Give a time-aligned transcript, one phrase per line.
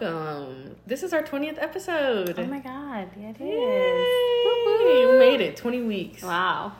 [0.00, 0.54] Hi there, friends.
[0.54, 0.76] Welcome.
[0.86, 2.34] This is our 20th episode.
[2.38, 3.50] Oh my god, yeah, it Yay!
[3.50, 5.12] is.
[5.12, 6.22] We made it 20 weeks.
[6.22, 6.72] Wow.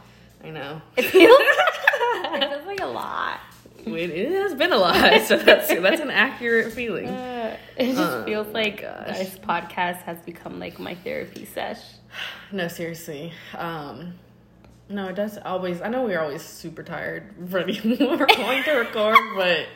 [0.43, 0.81] I know.
[0.97, 3.41] It feels, it feels like a lot.
[3.85, 7.09] It, it has been a lot, so that's that's an accurate feeling.
[7.09, 9.19] Uh, it just Oh feels like gosh.
[9.19, 11.79] this podcast has become like my therapy sesh.
[12.53, 13.33] No, seriously.
[13.57, 14.15] Um,
[14.89, 15.81] no, it does always.
[15.81, 19.67] I know we're always super tired ready when we're going to record, but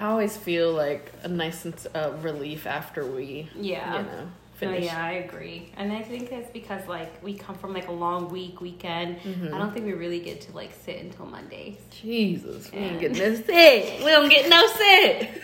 [0.00, 3.98] I always feel like a nice sense of relief after we, Yeah.
[3.98, 4.84] you know, finish.
[4.84, 5.72] yeah, I agree.
[5.76, 9.18] And I think it's because like we come from like a long week, weekend.
[9.20, 9.54] Mm-hmm.
[9.54, 11.76] I don't think we really get to like sit until Mondays.
[11.90, 13.98] Jesus, we ain't And- getting no sit.
[14.04, 15.30] We don't get no sit.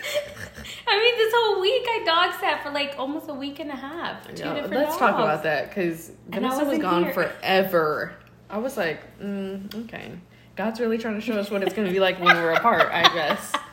[0.87, 3.75] I mean, this whole week I dog sat for like almost a week and a
[3.75, 4.27] half.
[4.27, 7.13] Two different let's talk about that because Vanessa was gone here.
[7.13, 8.13] forever.
[8.49, 10.11] I was like, mm, okay,
[10.57, 12.89] God's really trying to show us what it's going to be like when we're apart.
[12.91, 13.53] I guess.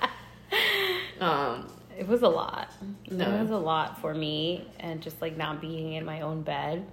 [1.20, 1.66] Um,
[1.98, 2.70] It was a lot.
[3.10, 3.24] No.
[3.34, 6.86] It was a lot for me, and just like not being in my own bed.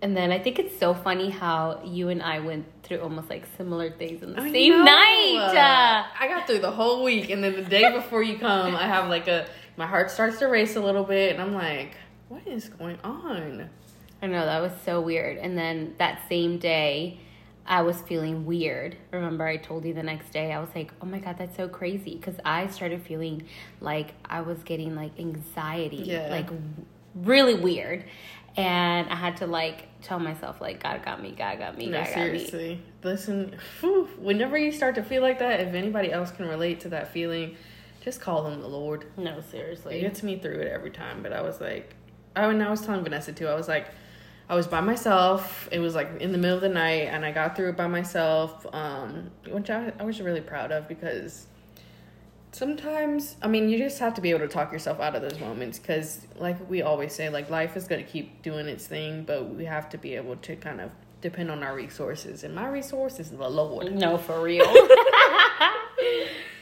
[0.00, 3.46] And then I think it's so funny how you and I went through almost like
[3.56, 4.84] similar things in the I same know.
[4.84, 5.54] night.
[5.56, 8.86] Uh, I got through the whole week, and then the day before you come, I
[8.86, 11.96] have like a my heart starts to race a little bit, and I'm like,
[12.28, 13.70] what is going on?
[14.20, 15.38] I know that was so weird.
[15.38, 17.18] And then that same day,
[17.70, 18.96] I was feeling weird.
[19.12, 21.68] Remember, I told you the next day, I was like, oh my God, that's so
[21.68, 22.16] crazy.
[22.16, 23.44] Because I started feeling
[23.80, 26.28] like I was getting like anxiety, Yeah.
[26.30, 26.62] like w-
[27.14, 28.04] really weird.
[28.56, 31.98] And I had to like tell myself, like, God got me, God got me, No,
[31.98, 32.22] God got me.
[32.22, 32.82] seriously.
[33.04, 36.88] Listen, whew, whenever you start to feel like that, if anybody else can relate to
[36.88, 37.54] that feeling,
[38.00, 39.04] just call them the Lord.
[39.18, 39.50] No, seriously.
[39.50, 40.00] It seriously.
[40.00, 41.22] gets me through it every time.
[41.22, 41.94] But I was like,
[42.34, 43.46] oh, and I was telling Vanessa too.
[43.46, 43.88] I was like,
[44.48, 45.68] I was by myself.
[45.70, 47.86] It was like in the middle of the night, and I got through it by
[47.86, 51.46] myself, um, which I, I was really proud of because
[52.52, 55.38] sometimes, I mean, you just have to be able to talk yourself out of those
[55.38, 59.24] moments because, like we always say, like life is going to keep doing its thing,
[59.24, 62.42] but we have to be able to kind of depend on our resources.
[62.42, 63.92] And my resource is the Lord.
[63.94, 64.64] No, for real.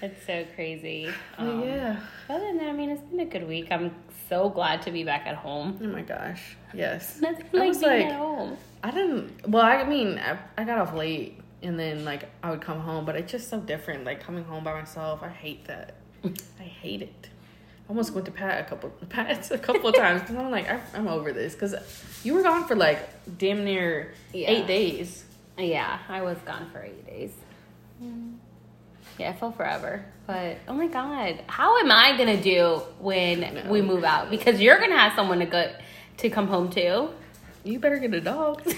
[0.02, 1.08] it's so crazy.
[1.38, 2.00] Um, yeah.
[2.28, 3.68] Other than that, I mean, it's been a good week.
[3.70, 3.94] I'm
[4.28, 5.78] so glad to be back at home.
[5.82, 6.56] Oh my gosh.
[6.74, 7.18] Yes.
[7.22, 8.56] Nothing I like was being like- at home.
[8.82, 9.48] I didn't.
[9.48, 13.04] Well, I mean, I, I got off late, and then like I would come home,
[13.04, 14.04] but it's just so different.
[14.04, 15.94] Like coming home by myself, I hate that.
[16.24, 17.28] I hate it.
[17.86, 20.68] I almost went to Pat a couple Pat's a couple of times because I'm like
[20.68, 21.74] I, I'm over this because
[22.24, 22.98] you were gone for like
[23.38, 24.50] damn near Yeah.
[24.50, 25.24] eight days.
[25.58, 27.32] Yeah, I was gone for eight days.
[29.18, 30.04] Yeah, it felt forever.
[30.26, 34.30] But oh my god, how am I gonna do when we move out?
[34.30, 35.72] Because you're gonna have someone to go
[36.18, 37.10] to come home to.
[37.64, 38.62] You better get a dog.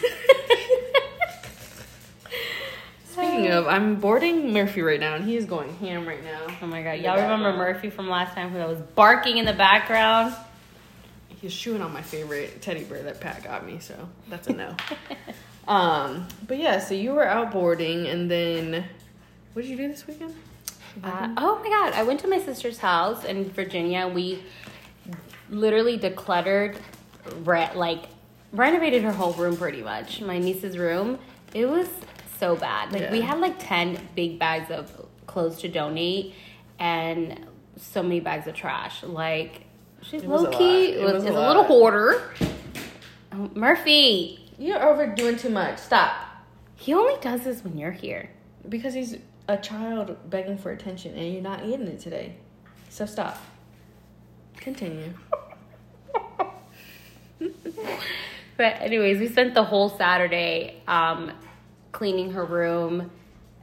[3.05, 6.47] Speaking of, I'm boarding Murphy right now, and he is going ham right now.
[6.63, 7.53] Oh my god, y'all remember.
[7.53, 10.35] Murphy from last time who was barking in the background?
[11.29, 14.77] He's chewing on my favorite teddy bear that Pat got me, so that's a no.
[15.69, 18.85] um, but yeah, so you were out boarding, and then
[19.59, 20.37] what did you do this weekend?
[21.03, 24.07] Uh, oh my god, I went to my sister's house in Virginia.
[24.07, 24.41] We
[25.51, 26.77] literally decluttered,
[27.43, 28.05] re- like
[28.53, 30.21] renovated her whole room pretty much.
[30.21, 31.19] My niece's room.
[31.55, 31.89] It was
[32.39, 32.93] so bad.
[32.93, 34.93] Like we had like ten big bags of
[35.27, 36.37] clothes to donate,
[36.79, 37.45] and
[37.77, 39.03] so many bags of trash.
[39.03, 39.63] Like
[40.03, 40.93] she's a low key.
[40.93, 42.31] It was, was a a little hoarder.
[43.33, 45.79] Oh, Murphy, You're overdoing too much.
[45.79, 46.13] Stop.
[46.77, 48.31] he only does this when you're here.
[48.69, 49.17] Because he's
[49.49, 52.37] a child begging for attention, and you're not getting it today.
[52.91, 53.43] So stop.
[54.57, 55.15] Continue.
[58.59, 61.31] But anyways, we spent the whole Saturday um,
[61.93, 63.09] cleaning her room,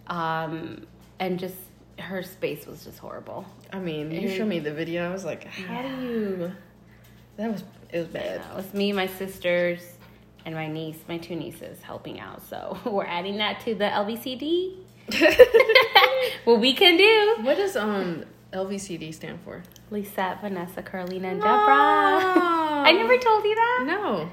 [0.08, 0.88] um,
[1.20, 1.58] and just
[2.00, 3.46] her space was just horrible.
[3.74, 5.08] I mean, you showed me the video.
[5.08, 6.52] I was like, how do you?
[7.36, 8.40] That was it was bad.
[8.40, 9.82] It was me, my sisters,
[10.46, 12.42] and my niece, my two nieces, helping out.
[12.48, 14.78] So we're adding that to the LVCD.
[16.46, 17.44] what we can do.
[17.44, 19.64] what does um LVCD stand for?
[19.92, 22.34] Lisette, Vanessa, Carolina, and Deborah.
[22.88, 23.84] I never told you that.
[23.86, 24.30] No,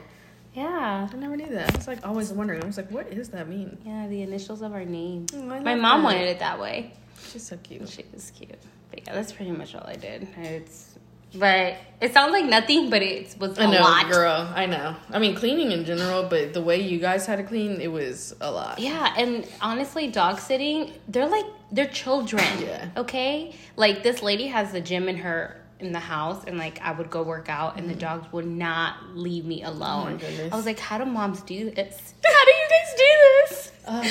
[0.55, 1.09] Yeah.
[1.13, 1.75] I never knew that.
[1.75, 2.63] I was like always wondering.
[2.63, 3.79] I was like, what does that mean?
[3.85, 5.27] Yeah, the initials of our name.
[5.35, 6.05] Oh, My mom that.
[6.05, 6.93] wanted it that way.
[7.31, 7.89] She's so cute.
[7.89, 8.55] She is cute.
[8.91, 10.29] But yeah, that's pretty much all I did.
[10.39, 10.92] It's
[11.35, 14.11] but it sounds like nothing, but it was a I know, lot.
[14.11, 14.53] girl.
[14.55, 14.97] I know.
[15.11, 18.35] I mean, cleaning in general, but the way you guys had to clean, it was
[18.41, 18.79] a lot.
[18.79, 22.45] Yeah, and honestly, dog sitting, they're like they're children.
[22.61, 22.89] Yeah.
[22.97, 23.55] Okay?
[23.77, 27.11] Like this lady has the gym in her in the house and like I would
[27.11, 30.19] go work out and the dogs would not leave me alone.
[30.19, 30.53] Goodness.
[30.53, 32.15] I was like, how do moms do this?
[32.25, 33.05] How do you guys do
[33.49, 33.73] this?
[33.87, 34.07] Um,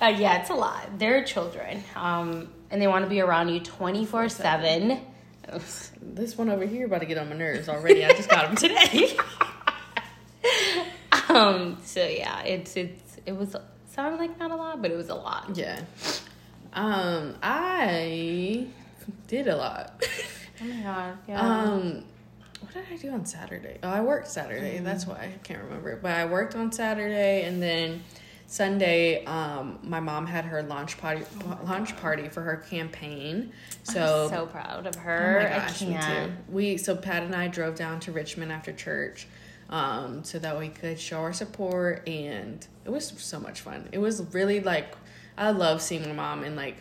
[0.00, 0.98] Uh, yeah, it's a lot.
[0.98, 1.84] They're children.
[1.94, 5.00] Um and they want to be around you 24/7.
[6.14, 8.04] This one over here about to get on my nerves already.
[8.04, 9.16] I just got him today.
[11.28, 11.78] um.
[11.84, 13.56] So yeah, it's it's it was
[13.90, 15.50] sounded like not a lot, but it was a lot.
[15.54, 15.80] yeah.
[16.74, 18.66] Um, I
[19.28, 20.04] did a lot.
[20.60, 21.18] Oh my god.
[21.26, 21.40] Yeah.
[21.40, 22.04] Um,
[22.60, 23.78] what did I do on Saturday?
[23.82, 24.78] Oh, I worked Saturday.
[24.78, 25.96] That's why I can't remember.
[26.00, 28.04] But I worked on Saturday, and then
[28.52, 31.24] Sunday, um, my mom had her launch party
[31.64, 33.50] launch party for her campaign.
[33.82, 35.40] So, I'm so proud of oh her.
[35.42, 36.30] my gosh, I can't.
[36.30, 36.52] too.
[36.52, 39.26] We so Pat and I drove down to Richmond after church.
[39.70, 43.88] Um, so that we could show our support and it was so much fun.
[43.90, 44.94] It was really like
[45.38, 46.76] I love seeing my mom in like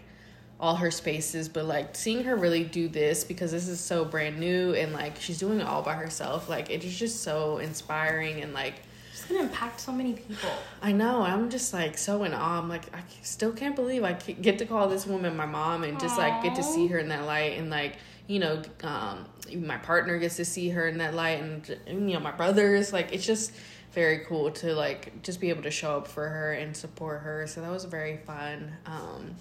[0.59, 4.37] all her spaces, but like seeing her really do this because this is so brand
[4.41, 6.49] new and like she's doing it all by herself.
[6.49, 8.81] Like it is just so inspiring and like
[9.35, 10.49] Impact so many people.
[10.81, 12.59] I know I'm just like so in awe.
[12.59, 15.99] I'm like I still can't believe I get to call this woman my mom and
[15.99, 17.97] just like get to see her in that light and like
[18.27, 19.25] you know um
[19.55, 22.93] my partner gets to see her in that light and, and you know my brothers
[22.93, 23.51] like it's just
[23.93, 27.45] very cool to like just be able to show up for her and support her.
[27.47, 28.73] So that was very fun.
[28.85, 29.35] Um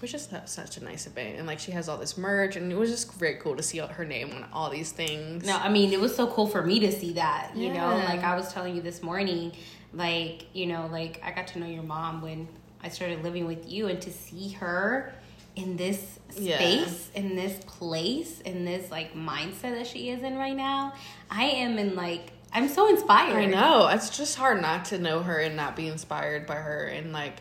[0.00, 2.76] was just such a nice event and like she has all this merch and it
[2.76, 5.44] was just very cool to see her name on all these things.
[5.46, 7.52] No, I mean it was so cool for me to see that.
[7.56, 9.52] You know, like I was telling you this morning,
[9.92, 12.48] like you know, like I got to know your mom when
[12.82, 15.12] I started living with you, and to see her
[15.56, 16.56] in this Yeah.
[16.58, 20.92] space, in this place, in this like mindset that she is in right now,
[21.30, 23.36] I am in like I'm so inspired.
[23.36, 23.88] I know.
[23.88, 26.84] It's just hard not to know her and not be inspired by her.
[26.84, 27.34] And like,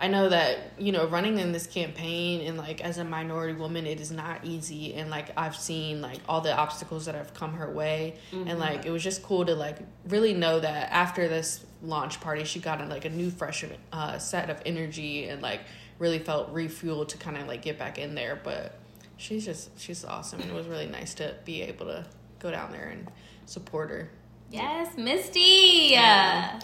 [0.00, 3.84] I know that, you know, running in this campaign and like as a minority woman,
[3.84, 4.94] it is not easy.
[4.94, 8.14] And like, I've seen like all the obstacles that have come her way.
[8.46, 12.44] And like, it was just cool to like really know that after this launch party,
[12.44, 15.60] she got like a new, fresh uh, set of energy and like
[15.98, 18.40] really felt refueled to kind of like get back in there.
[18.42, 18.78] But
[19.16, 20.40] she's just, she's awesome.
[20.40, 22.06] And it was really nice to be able to
[22.38, 23.10] go down there and
[23.46, 24.08] support her.
[24.50, 25.88] Yes, Misty.
[25.90, 26.60] Yeah.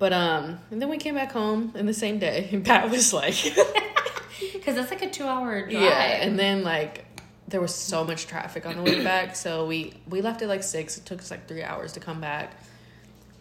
[0.00, 3.12] But um, and then we came back home in the same day, and Pat was
[3.12, 3.34] like,
[4.54, 5.72] Because that's like a two-hour drive.
[5.72, 6.22] yeah.
[6.22, 7.04] And then like
[7.48, 10.62] there was so much traffic on the way back, so we we left at like
[10.62, 10.96] six.
[10.96, 12.54] It took us like three hours to come back.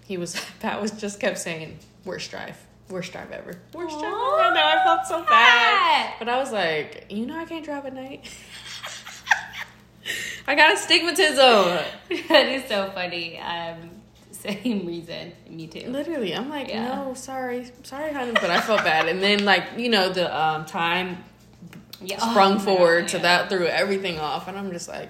[0.05, 2.57] He was Pat was just kept saying worst drive,
[2.89, 4.13] worst drive ever, worst drive ever.
[4.13, 7.85] I know I felt so bad, but I was like, you know, I can't drive
[7.85, 8.25] at night.
[10.47, 11.37] I got astigmatism.
[12.27, 13.39] that is so funny.
[13.39, 13.91] Um,
[14.41, 15.31] same reason.
[15.49, 15.89] Me too.
[15.89, 16.95] Literally, I'm like, Yeah.
[16.95, 19.07] no, sorry, sorry, honey, but I felt bad.
[19.07, 21.23] And then, like, you know, the um, time
[22.01, 22.17] Yeah.
[22.19, 23.23] sprung Oh forward, God, so yeah.
[23.23, 24.47] that threw everything off.
[24.47, 25.09] And I'm just like,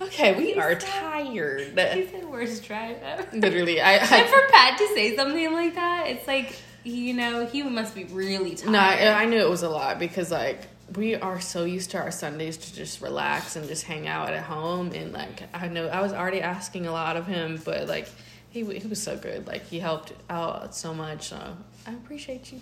[0.00, 1.60] okay, we are said- tired.
[1.94, 3.26] He said worst drive ever.
[3.36, 7.44] Literally, I, and I for Pat to say something like that, it's like you know
[7.44, 8.72] he must be really tired.
[8.72, 10.66] no, I, I knew it was a lot because like
[10.96, 14.42] we are so used to our Sundays to just relax and just hang out at
[14.42, 18.08] home, and like I know I was already asking a lot of him, but like
[18.50, 19.46] he he was so good.
[19.46, 21.28] Like he helped out so much.
[21.28, 21.56] So
[21.86, 22.60] I appreciate you.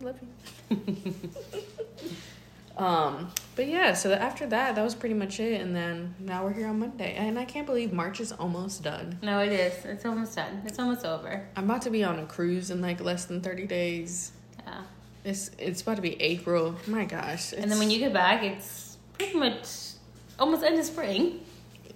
[0.00, 0.18] Love
[0.70, 0.76] you.
[2.78, 6.52] Um, but yeah, so after that, that was pretty much it, and then now we're
[6.52, 9.18] here on Monday, and I can't believe March is almost done.
[9.20, 9.84] no, it is.
[9.84, 10.62] It's almost done.
[10.64, 11.44] It's almost over.
[11.56, 14.30] I'm about to be on a cruise in like less than thirty days.
[14.64, 14.82] Yeah.
[15.24, 16.76] It's it's about to be April.
[16.86, 17.52] My gosh!
[17.52, 19.66] And then when you get back, it's pretty much
[20.38, 21.40] almost end of spring.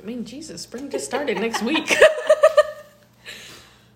[0.01, 1.95] I mean, Jesus, spring just started next week.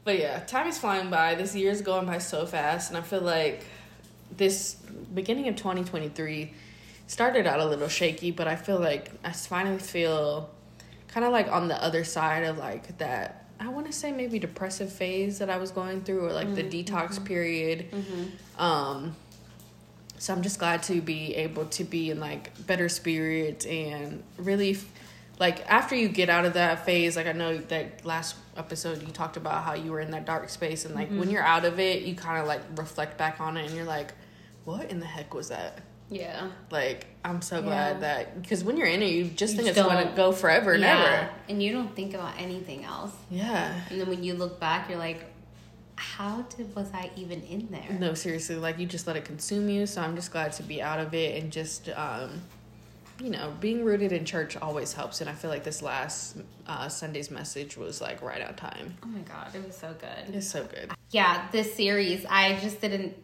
[0.06, 1.34] but yeah, time is flying by.
[1.34, 3.66] This year is going by so fast, and I feel like
[4.36, 4.76] this
[5.12, 6.52] beginning of 2023
[7.08, 10.48] started out a little shaky, but I feel like I finally feel
[11.08, 13.48] kind of like on the other side of like that.
[13.58, 16.62] I want to say maybe depressive phase that I was going through, or like the
[16.62, 17.24] mm, detox mm-hmm.
[17.24, 17.90] period.
[17.90, 18.62] Mm-hmm.
[18.62, 19.16] Um,
[20.18, 24.70] so I'm just glad to be able to be in like better spirits and really
[24.70, 24.88] f-
[25.38, 29.08] like after you get out of that phase like I know that last episode you
[29.08, 31.78] talked about how you were in that dark space and like when you're out of
[31.78, 34.14] it you kind of like reflect back on it and you're like
[34.64, 36.48] what in the heck was that Yeah.
[36.70, 37.62] like I'm so Yeah.
[37.62, 40.14] glad that because when you're in it you just You think just it's going to
[40.14, 41.04] go forever and yeah.
[41.22, 43.12] ever And you don't think about anything else.
[43.30, 45.24] yeah And then when you look back, you're like,
[45.96, 47.96] how did was I even in there?
[47.98, 49.86] No, seriously, like you just let it consume you.
[49.86, 52.42] So I'm just glad to be out of it and just, um,
[53.20, 55.20] you know, being rooted in church always helps.
[55.20, 58.94] And I feel like this last uh, Sunday's message was like right on time.
[59.02, 60.34] Oh my god, it was so good.
[60.34, 60.90] It's so good.
[61.10, 63.14] yeah this series i just didn't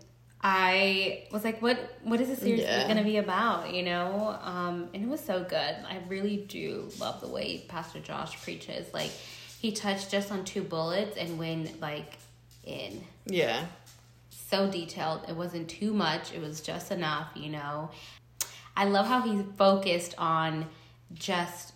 [0.40, 2.84] i was like what what is this series Yeah.
[2.84, 5.56] going to be about you know um and it was so good
[5.88, 9.10] i really do love the way pastor josh preaches like
[9.60, 12.18] he touched just on two bullets and went like
[12.64, 13.64] in Yeah.
[14.30, 17.90] so detailed it wasn't too much it was just enough you know
[18.76, 20.66] i love how he's focused on
[21.14, 21.72] just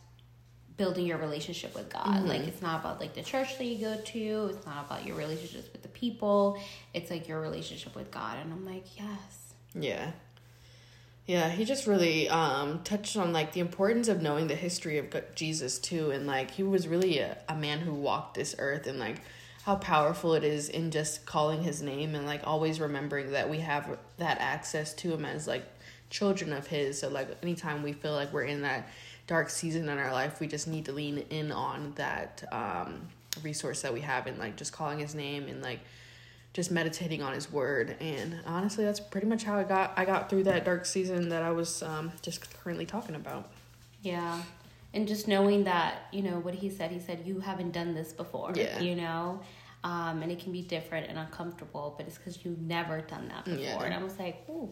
[0.77, 2.07] building your relationship with God.
[2.07, 2.27] Mm-hmm.
[2.27, 4.51] Like it's not about like the church that you go to.
[4.51, 6.61] It's not about your relationships with the people.
[6.93, 8.39] It's like your relationship with God.
[8.43, 9.55] And I'm like, yes.
[9.75, 10.13] Yeah.
[11.27, 15.13] Yeah, he just really um, touched on like the importance of knowing the history of
[15.35, 19.01] Jesus too, and like he was really a, a man who walked this earth, and
[19.01, 19.23] like
[19.65, 23.59] how powerful it is in just calling his name and like always remembering that we
[23.59, 25.65] have that access to him as like
[26.11, 27.01] children of his.
[27.01, 28.89] So like anytime we feel like we're in that
[29.27, 33.09] dark season in our life, we just need to lean in on that um,
[33.43, 35.81] resource that we have, and like just calling his name and like
[36.53, 40.31] just meditating on his word and honestly that's pretty much how i got i got
[40.31, 43.51] through that dark season that i was um, just currently talking about
[44.01, 44.41] Yeah.
[44.95, 48.15] And just knowing that, you know, what he said, he said, you haven't done this
[48.15, 48.81] before, Yeah.
[48.81, 49.41] you know?
[49.85, 53.45] Um, and it can be different and uncomfortable, but it's because you've never done that
[53.45, 53.61] before.
[53.61, 53.83] Yeah.
[53.83, 54.71] And I was like, ooh,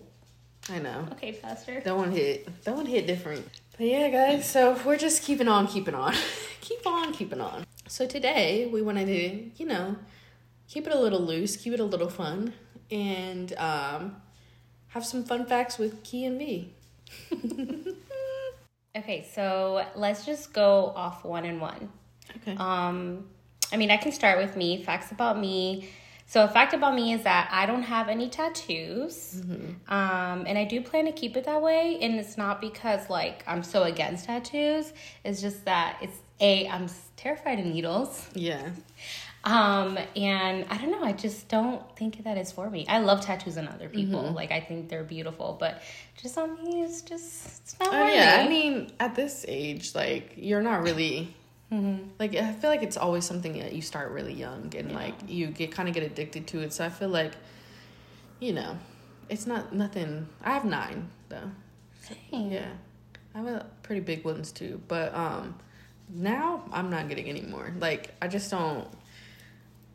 [0.70, 1.80] i know okay, faster.
[1.80, 5.66] that one hit that one hit different but yeah guys so we're just keeping on
[5.66, 6.14] keeping on
[6.60, 9.96] keep on keeping on so today we wanted to you know
[10.68, 12.52] keep it a little loose keep it a little fun
[12.90, 14.16] and um,
[14.88, 16.72] have some fun facts with Ki and Vee
[18.96, 21.88] Okay, so let's just go off one and one.
[22.36, 23.26] okay Um,
[23.72, 24.84] I mean, I can start with me.
[24.84, 25.88] Facts about me.
[26.34, 29.40] So, a fact about me is that I don't have any tattoos.
[29.86, 31.96] Um, and I do plan to keep it that way.
[32.02, 34.92] And it's not because, like, I'm so against tattoos.
[35.24, 38.28] It's just that it's A, I'm terrified of needles.
[38.34, 38.70] yeah
[39.44, 42.84] Um, and I don't know, I just don't think that is for me.
[42.88, 44.32] I love tattoos on other people.
[44.32, 45.56] Like, I think they're beautiful.
[45.60, 45.82] But
[46.20, 48.44] just on me, it's just, it's not Oh for yeah, me.
[48.44, 51.32] I mean, at this age, like you're not really
[52.18, 55.48] like I feel like it's always something that you start really young and like you
[55.48, 56.72] get kind of get addicted to it.
[56.72, 57.32] So I feel like,
[58.40, 58.78] you know,
[59.28, 60.28] it's not nothing.
[60.42, 61.50] I have nine though.
[62.30, 62.52] Dang.
[62.52, 62.70] Yeah,
[63.34, 64.80] I have a pretty big ones too.
[64.88, 65.56] But um,
[66.08, 67.72] now I'm not getting any more.
[67.78, 68.88] Like I just don't.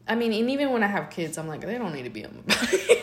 [0.07, 2.25] I mean, and even when I have kids, I'm like they don't need to be
[2.25, 2.77] on my body.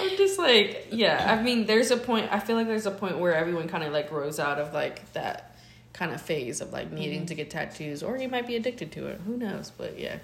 [0.00, 1.36] I'm just like, yeah.
[1.38, 2.28] I mean, there's a point.
[2.32, 5.12] I feel like there's a point where everyone kind of like grows out of like
[5.12, 5.51] that
[5.92, 9.06] kind of phase of like needing to get tattoos, or you might be addicted to
[9.08, 9.20] it.
[9.26, 9.70] Who knows?
[9.76, 10.16] But yeah.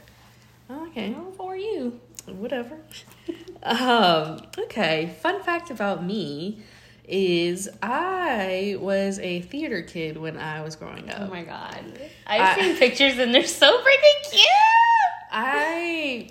[0.71, 1.99] Okay, Well, for you.
[2.27, 2.79] whatever.
[3.63, 4.41] um.
[4.59, 5.15] Okay.
[5.23, 6.63] Fun fact about me
[7.07, 11.21] is I was a theater kid when I was growing up.
[11.23, 11.99] Oh my god.
[12.27, 14.45] I've I- seen pictures and they're so freaking cute.
[15.31, 16.31] I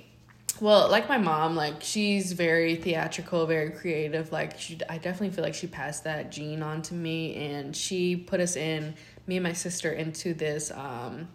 [0.59, 4.31] well, like my mom, like she's very theatrical, very creative.
[4.31, 8.15] Like she, I definitely feel like she passed that gene on to me, and she
[8.15, 8.95] put us in
[9.27, 11.27] me and my sister into this um,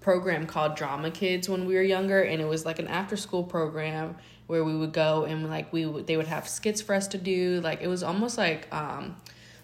[0.00, 3.42] program called Drama Kids when we were younger, and it was like an after school
[3.42, 7.08] program where we would go and like we would they would have skits for us
[7.08, 7.60] to do.
[7.62, 9.16] Like it was almost like um,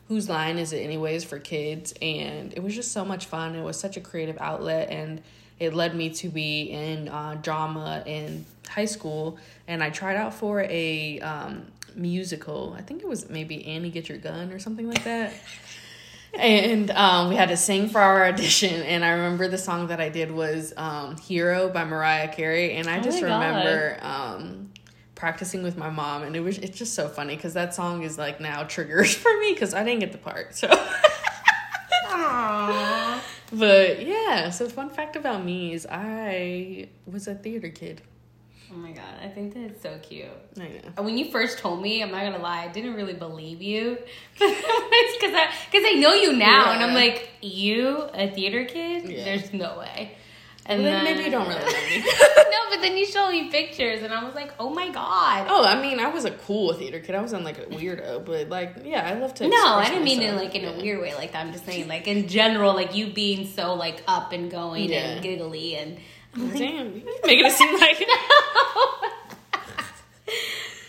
[0.08, 3.54] whose line is it anyways for kids, and it was just so much fun.
[3.54, 5.22] It was such a creative outlet and
[5.58, 10.34] it led me to be in uh, drama in high school and i tried out
[10.34, 14.88] for a um, musical i think it was maybe annie get your gun or something
[14.88, 15.32] like that
[16.34, 18.82] and um, we had to sing for our audition.
[18.82, 22.74] And i remember the song that i did was um, hero by mariah carey.
[22.76, 24.70] And i Oh just remember um,
[25.14, 26.22] practicing with my mom.
[26.22, 29.36] And it was it's just so funny because that song is like now triggers for
[29.38, 30.68] me because i didn't get the part so.
[33.52, 38.02] But yeah, so fun fact about me is I was a theater kid.
[38.70, 40.26] Oh my god, I think that it's so cute.
[40.58, 40.68] I know.
[40.98, 43.96] And When you first told me, I'm not gonna lie, I didn't really believe you.
[44.34, 44.52] because
[45.34, 49.08] I, cause I know you now, and I'm like, you, a theater kid?
[49.08, 49.24] Yeah.
[49.24, 50.16] There's no way.
[50.66, 52.00] And And then maybe you don't really know me.
[52.00, 55.46] no, but then you showed me pictures, and I was like, oh my god.
[55.48, 57.14] Oh, I mean, I was a cool theater kid.
[57.14, 59.48] I wasn't like a weirdo, but like, yeah, I love to.
[59.48, 61.46] No, I didn't mean it like in a weird way like that.
[61.46, 64.98] I'm just saying like in general, like you being so like up and going Yeah.
[65.12, 65.96] and giggly and
[66.36, 66.92] Like, Damn,
[67.24, 68.06] making it seem like.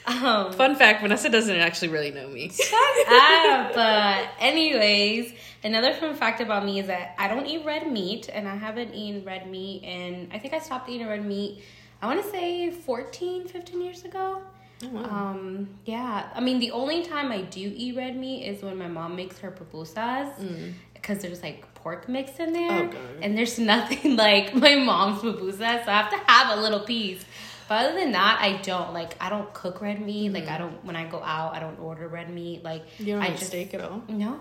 [0.08, 2.51] Um Fun fact: Vanessa doesn't actually really know me.
[2.74, 8.30] ah, but anyways, another fun fact about me is that I don't eat red meat
[8.32, 11.63] and I haven't eaten red meat and I think I stopped eating red meat
[12.01, 14.42] I want to say 14, 15 years ago.
[14.84, 15.04] Oh, wow.
[15.04, 16.30] Um, yeah.
[16.34, 19.38] I mean, the only time I do eat red meat is when my mom makes
[19.39, 22.72] her pupusas because there's like pork mixed in there.
[22.72, 22.88] Mm.
[22.88, 23.01] Oh, God.
[23.22, 27.25] And there's nothing like my mom's pupusas, so I have to have a little piece.
[27.70, 29.16] But other than that, I don't like.
[29.22, 30.34] I don't cook red meat.
[30.34, 32.64] Like I don't when I go out, I don't order red meat.
[32.64, 33.00] Like Mm.
[33.06, 34.02] you don't I eat steak at all.
[34.10, 34.32] No,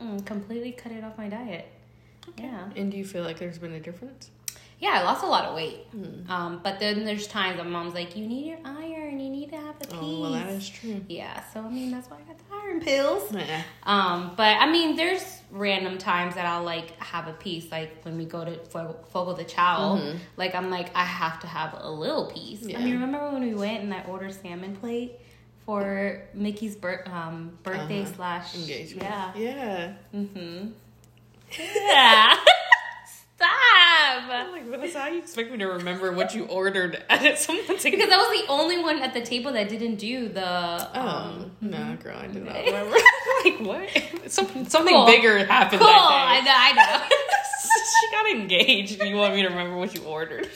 [0.00, 0.18] Hmm.
[0.24, 1.66] Completely cut it off my diet.
[2.38, 2.70] Yeah.
[2.74, 4.30] And do you feel like there's been a difference?
[4.78, 5.80] Yeah, I lost a lot of weight.
[5.92, 6.30] Hmm.
[6.30, 9.20] Um, but then there's times when mom's like, "You need your iron.
[9.20, 10.20] You need to have a Oh, piece.
[10.22, 11.04] well, that is true.
[11.08, 13.32] Yeah, so I mean that's why I got the iron pills.
[13.32, 13.62] Yeah.
[13.82, 18.16] Um, but I mean, there's random times that I'll like have a piece, like when
[18.16, 20.00] we go to Fogo, Fogo de Chao.
[20.36, 22.62] Like I'm like I have to have a little piece.
[22.64, 25.12] I mean, remember when we went and I ordered salmon plate
[25.66, 28.12] for Mickey's bir- um, birthday Uh-huh.
[28.16, 29.02] slash Engagement.
[29.08, 29.32] Yeah.
[29.36, 29.92] Yeah.
[30.14, 30.68] Mm-hmm.
[31.58, 32.36] Yeah.
[34.24, 34.30] Stop.
[34.46, 38.10] I'm like, Vanessa, how you expect me to remember what you ordered at someone's Because
[38.10, 40.88] I was the only one at the table that didn't do the.
[40.94, 42.96] Oh Um, no, girl, I did not remember.
[43.44, 44.30] like what?
[44.30, 45.06] Something something Cool.
[45.06, 45.90] bigger happened cool.
[45.90, 46.52] I know.
[46.54, 47.16] I know.
[47.66, 50.48] she got engaged, and you want me to remember what you ordered?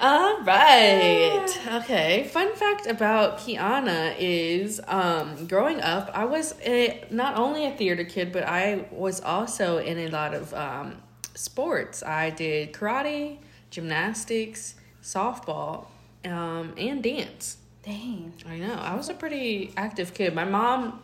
[0.00, 1.46] All right.
[1.74, 2.28] Okay.
[2.32, 8.02] Fun fact about Kiana is, um, growing up, I was a, not only a theater
[8.02, 10.96] kid, but I was also in a lot of um,
[11.34, 12.02] sports.
[12.02, 13.38] I did karate,
[13.70, 15.86] gymnastics, softball,
[16.24, 17.56] um, and dance.
[17.82, 18.32] Dang.
[18.46, 18.74] I know.
[18.74, 20.34] I was a pretty active kid.
[20.34, 21.00] My mom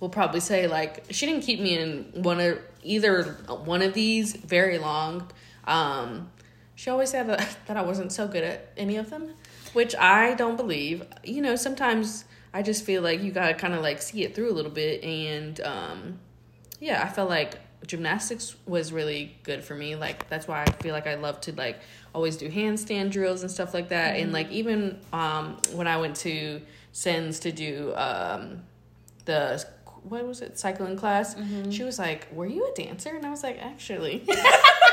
[0.00, 3.22] will probably say like she didn't keep me in one of either
[3.64, 5.30] one of these very long.
[5.64, 6.30] Um,
[6.74, 9.34] she always said that, that I wasn't so good at any of them,
[9.72, 11.04] which I don't believe.
[11.24, 14.50] You know, sometimes I just feel like you gotta kind of like see it through
[14.50, 16.18] a little bit, and um,
[16.80, 19.96] yeah, I felt like gymnastics was really good for me.
[19.96, 21.78] Like that's why I feel like I love to like
[22.14, 24.16] always do handstand drills and stuff like that.
[24.16, 26.60] And like even um when I went to
[26.92, 28.62] Sens to do um
[29.24, 29.64] the
[30.02, 31.34] what was it cycling class,
[31.70, 34.24] she was like, "Were you a dancer?" And I was like, "Actually."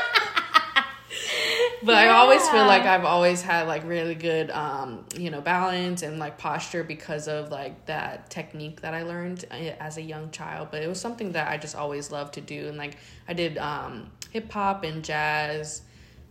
[1.84, 6.02] But I always feel like I've always had like really good um, you know, balance
[6.02, 10.30] and like posture because of like that technique that I learned uh, as a young
[10.30, 10.68] child.
[10.70, 12.68] But it was something that I just always loved to do.
[12.68, 12.96] And like
[13.28, 15.82] I did um hip hop and jazz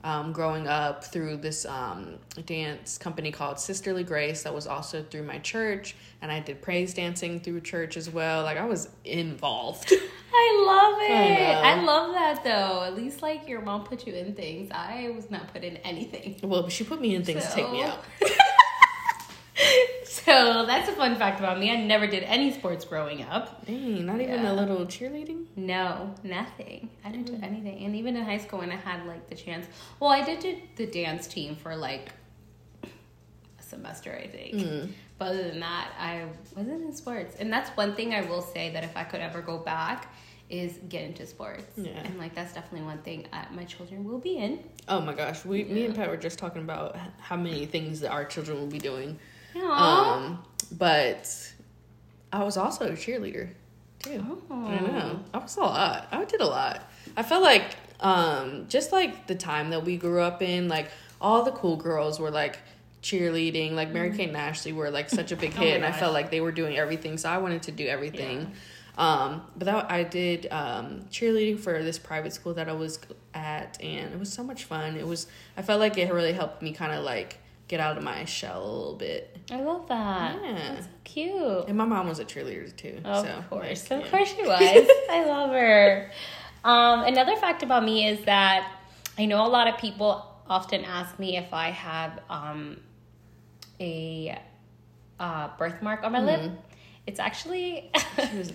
[0.03, 5.23] um, growing up through this um, dance company called Sisterly Grace that was also through
[5.23, 8.43] my church, and I did praise dancing through church as well.
[8.43, 9.93] Like I was involved.
[10.35, 11.65] I love it.
[11.65, 11.85] I, know.
[11.85, 12.83] love that though.
[12.83, 14.71] At least like your mom put you in things.
[14.73, 16.39] I was not put in anything.
[16.43, 18.03] well, she put me in things to take me out.
[20.05, 21.69] So that's a fun fact about me.
[21.71, 23.65] I never did any sports growing up.
[23.65, 24.51] Dang, not even Yeah.
[24.51, 25.47] a little cheerleading.
[25.55, 26.89] No, nothing.
[27.03, 27.39] I didn't Mm.
[27.41, 27.85] do anything.
[27.85, 29.65] And even in high school when I had like the chance.
[29.99, 32.11] Well, I did do the dance team for like
[33.59, 34.53] a semester, I think.
[34.55, 34.91] Mm.
[35.17, 37.35] But other than that, I wasn't in sports.
[37.39, 40.13] And that's one thing I will say that if I could ever go back
[40.49, 41.65] is get into sports.
[41.75, 41.91] Yeah.
[42.03, 44.63] And like that's definitely one thing uh, my children will be in.
[44.87, 48.11] Oh my gosh, we me and Pat were just talking about how many things that
[48.11, 49.19] our children will be doing.
[49.55, 49.61] Aww.
[49.61, 51.53] Um, but
[52.31, 53.49] I was also a cheerleader
[53.99, 54.41] too.
[54.49, 54.67] Oh.
[54.67, 55.19] I know.
[55.33, 56.07] I was a lot.
[56.11, 56.89] I did a lot.
[57.15, 60.89] I felt like um just like the time that we grew up in, like
[61.21, 62.59] all the cool girls were like
[63.01, 65.91] cheerleading, like Mary Kate and Ashley were like such a big Oh hit and I
[65.91, 67.17] felt like they were doing everything.
[67.17, 68.51] So I wanted to do everything.
[68.95, 72.99] Um, but that I did um cheerleading for this private school that I was
[73.33, 74.97] at and it was so much fun.
[74.97, 78.03] It was I felt like it really helped me kind of like get out of
[78.03, 79.37] my shell a little bit.
[79.51, 80.35] I love that.
[80.41, 80.53] Yeah.
[80.73, 81.65] That's so cute.
[81.67, 82.99] And my mom was a cheerleader too.
[83.03, 83.89] Of so, course.
[83.89, 84.11] like, Of yeah.
[84.17, 84.59] course she was.
[85.09, 86.11] I love her.
[86.63, 88.71] Um, another fact about me is that
[89.17, 92.79] I know a lot of people often ask me if I have um,
[93.79, 94.37] a
[95.19, 96.51] uh, birthmark on my lip.
[97.07, 98.53] It's actually was-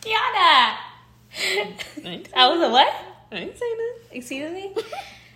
[0.00, 0.76] Kiana.
[1.32, 2.30] Thanks.
[2.36, 2.92] I was a what?
[3.32, 3.98] I ain't saying that.
[4.16, 4.74] Excuse me.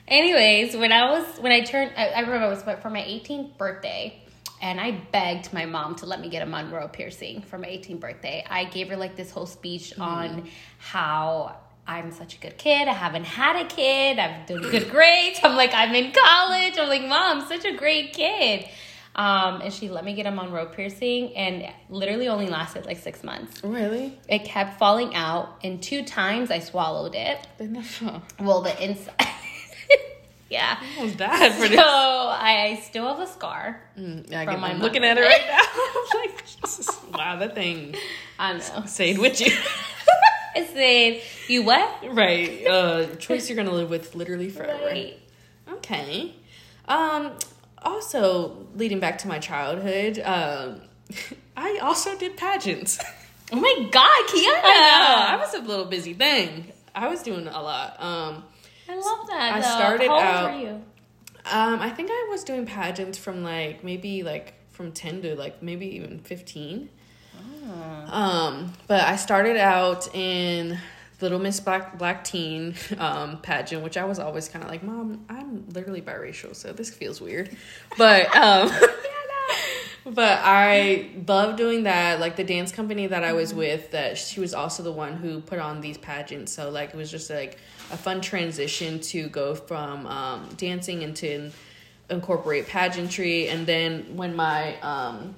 [0.09, 3.59] Anyways, when I was when I turned, I, I remember it was for my 18th
[3.59, 4.23] birthday,
[4.63, 8.01] and I begged my mom to let me get a Monroe piercing for my 18th
[8.01, 8.45] birthday.
[8.49, 12.89] I gave her like this whole speech on how I'm such a good kid.
[12.89, 14.19] I haven't had a kid.
[14.19, 15.41] I've done good grades.
[15.43, 16.79] I'm like I'm in college.
[16.79, 18.67] I'm like mom, such a great kid.
[19.15, 23.25] Um, and she let me get a Monroe piercing, and literally only lasted like six
[23.25, 23.63] months.
[23.65, 24.17] Really?
[24.29, 27.47] It kept falling out, and two times I swallowed it.
[27.59, 28.03] Enough.
[28.39, 29.15] Well, the inside.
[30.51, 30.79] yeah.
[30.81, 31.79] I almost died for So this.
[31.81, 33.81] I still have a scar.
[33.99, 35.63] Mm, yeah, I From my I'm looking at it right now.
[36.15, 37.95] I'm like, Jesus, wow, that thing
[38.39, 38.85] I know.
[38.87, 39.53] stayed with you.
[40.57, 41.89] I said, you what?
[42.15, 42.67] right.
[42.67, 44.85] Uh, choice you're gonna live with literally forever.
[44.87, 45.19] Right.
[45.71, 46.35] Okay.
[46.87, 47.33] Um.
[47.81, 50.81] Also, leading back to my childhood, um,
[51.57, 52.99] I also did pageants.
[53.53, 54.61] Oh my God, Kiana.
[54.65, 55.35] I know.
[55.35, 56.73] I was a little busy thing.
[56.95, 57.97] I was doing a lot.
[58.03, 58.45] Um.
[58.89, 59.53] I love that.
[59.55, 59.67] I though.
[59.67, 60.83] started How old out- were you?
[61.51, 65.63] Um, I think I was doing pageants from like maybe like from ten to like
[65.63, 66.91] maybe even fifteen.
[67.71, 68.13] Oh.
[68.15, 70.79] Um, but I started out in
[71.21, 75.25] Little Miss Black Black Teen um, pageant, which I was always kind of like, Mom,
[75.29, 77.57] I'm literally biracial, so this feels weird.
[77.97, 78.71] But um,
[80.05, 82.21] but I love doing that.
[82.21, 85.41] Like the dance company that I was with, that she was also the one who
[85.41, 86.53] put on these pageants.
[86.53, 87.59] So like it was just like
[87.91, 91.51] a fun transition to go from um, dancing into
[92.11, 93.49] incorporate pageantry.
[93.49, 95.35] And then when my um,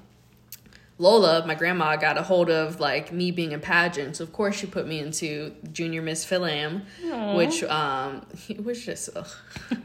[0.98, 4.18] Lola, my grandma, got a hold of like me being in pageants.
[4.18, 6.82] So of course, she put me into Junior Miss Philam,
[7.34, 9.10] which um, it was just.
[9.14, 9.28] Ugh.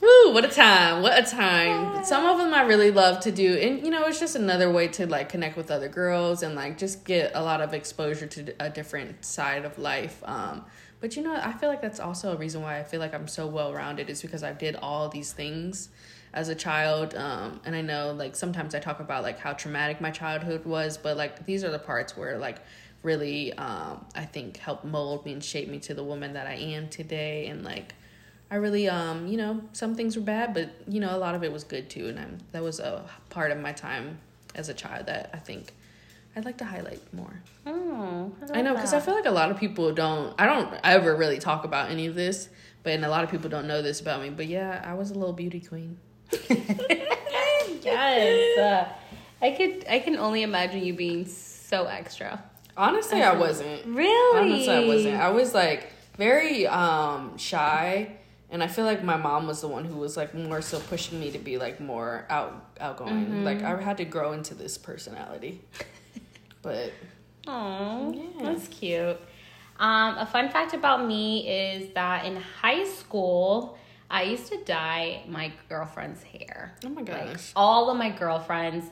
[0.00, 1.02] Woo, what a time.
[1.02, 2.04] What a time.
[2.04, 3.54] Some of them I really love to do.
[3.54, 6.76] And, you know, it's just another way to, like, connect with other girls and, like,
[6.76, 10.22] just get a lot of exposure to a different side of life.
[10.24, 10.64] Um,
[11.00, 13.28] but, you know, I feel like that's also a reason why I feel like I'm
[13.28, 15.88] so well rounded is because I did all these things
[16.32, 17.14] as a child.
[17.14, 20.96] Um, and I know, like, sometimes I talk about, like, how traumatic my childhood was,
[20.96, 22.58] but, like, these are the parts where, like,
[23.02, 26.54] really, um, I think helped mold me and shape me to the woman that I
[26.54, 27.46] am today.
[27.46, 27.94] And, like,
[28.50, 31.42] I really, um, you know, some things were bad, but you know, a lot of
[31.42, 34.18] it was good too, and I'm, that was a part of my time
[34.54, 35.74] as a child that I think
[36.36, 37.40] I'd like to highlight more.
[37.64, 40.34] Oh, I, know because I feel like a lot of people don't.
[40.38, 42.50] I don't ever really talk about any of this,
[42.82, 44.28] but and a lot of people don't know this about me.
[44.28, 45.96] But yeah, I was a little beauty queen.
[47.82, 48.88] yes, uh,
[49.40, 49.86] I could.
[49.88, 52.44] I can only imagine you being so extra.
[52.76, 53.86] Honestly, I wasn't.
[53.86, 54.38] Really?
[54.38, 55.16] Honestly, I wasn't.
[55.16, 58.16] I was like very um shy
[58.50, 61.18] and I feel like my mom was the one who was like more so pushing
[61.18, 63.26] me to be like more out outgoing.
[63.26, 63.44] Mm-hmm.
[63.44, 65.62] Like I had to grow into this personality.
[66.66, 66.92] But
[67.46, 68.42] oh, yeah.
[68.42, 69.20] that's cute.
[69.78, 73.78] Um, a fun fact about me is that in high school,
[74.10, 76.74] I used to dye my girlfriend's hair.
[76.84, 77.26] Oh my gosh!
[77.28, 78.84] Like, all of my girlfriends,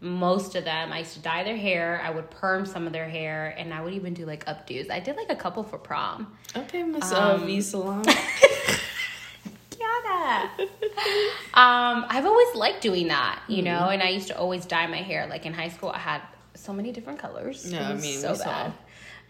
[0.00, 2.02] most of them, I used to dye their hair.
[2.04, 4.90] I would perm some of their hair, and I would even do like updos.
[4.90, 6.36] I did like a couple for prom.
[6.56, 8.04] Okay, Miss um, V Salon.
[11.54, 13.66] um, I've always liked doing that, you mm-hmm.
[13.66, 15.26] know, and I used to always dye my hair.
[15.28, 16.22] Like in high school, I had
[16.60, 17.70] so many different colors.
[17.70, 18.72] No, I mean, so bad.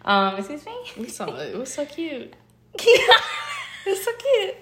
[0.05, 0.77] Um, excuse me.
[0.99, 1.55] We saw it.
[1.55, 2.35] It was so cute.
[2.75, 4.55] it was so cute.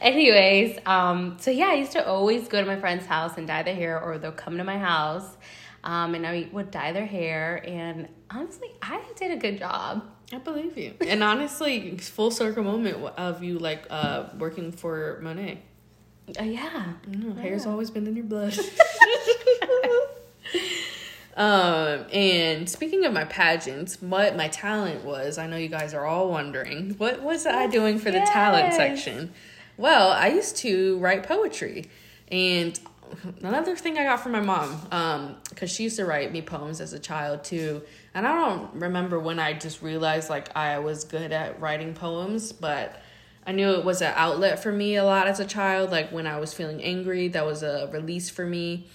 [0.00, 3.62] Anyways, um, so yeah, I used to always go to my friend's house and dye
[3.62, 5.36] their hair, or they'll come to my house,
[5.84, 7.62] um, and I would dye their hair.
[7.64, 10.04] And honestly, I did a good job.
[10.32, 10.94] I believe you.
[11.06, 15.62] And honestly, full circle moment of you like uh working for Monet.
[16.38, 16.92] Uh, yeah.
[17.06, 17.42] No, yeah.
[17.42, 18.58] hair's always been in your blood.
[21.38, 26.04] um, and speaking of my pageants, what my talent was, I know you guys are
[26.04, 28.30] all wondering, what was I doing for the yes.
[28.30, 29.32] talent section?
[29.76, 31.88] Well, I used to write poetry.
[32.30, 32.78] And
[33.42, 36.80] another thing I got from my mom, um, because she used to write me poems
[36.80, 37.82] as a child too
[38.18, 42.50] and I don't remember when I just realized like I was good at writing poems,
[42.50, 43.00] but
[43.46, 45.92] I knew it was an outlet for me a lot as a child.
[45.92, 48.88] Like when I was feeling angry, that was a release for me.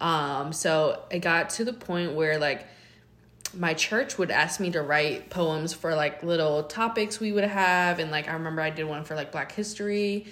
[0.00, 2.66] Um, so it got to the point where like
[3.54, 7.98] my church would ask me to write poems for like little topics we would have,
[7.98, 10.26] and like I remember I did one for like Black History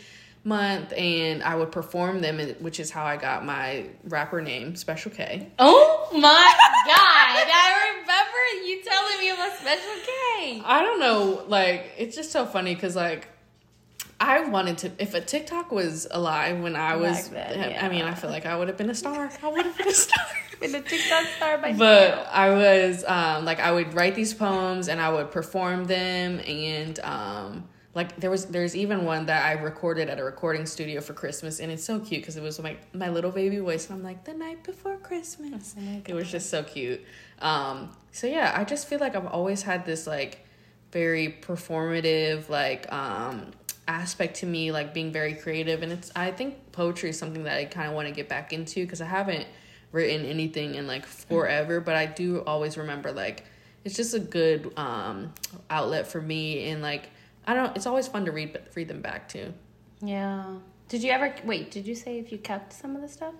[0.44, 5.10] month and I would perform them, which is how I got my rapper name, Special
[5.10, 5.48] K.
[5.58, 6.18] Oh my
[6.86, 7.48] god!
[7.50, 10.62] I remember you telling me about Special K.
[10.64, 13.28] I don't know, like it's just so funny because like
[14.20, 14.92] I wanted to.
[14.98, 17.78] If a TikTok was alive when I was, yeah.
[17.80, 19.30] I mean, I feel like I would have been a star.
[19.42, 20.26] I would have been a star.
[20.60, 22.26] been a TikTok star by But now.
[22.32, 26.98] I was um, like, I would write these poems and I would perform them, and
[27.00, 31.14] um, like there was there's even one that I recorded at a recording studio for
[31.14, 34.04] Christmas and it's so cute because it was my my little baby voice and I'm
[34.04, 35.74] like the night before Christmas.
[35.76, 37.02] Oh it was just so cute.
[37.40, 40.46] Um so yeah, I just feel like I've always had this like
[40.92, 43.50] very performative like um
[43.88, 47.56] aspect to me like being very creative and it's I think poetry is something that
[47.56, 49.46] I kind of want to get back into because I haven't
[49.90, 53.44] written anything in like forever but I do always remember like
[53.84, 55.32] it's just a good um
[55.70, 57.08] outlet for me and like
[57.48, 57.74] I don't.
[57.74, 59.54] It's always fun to read, but read them back too.
[60.02, 60.44] Yeah.
[60.88, 61.70] Did you ever wait?
[61.70, 63.34] Did you say if you kept some of the stuff?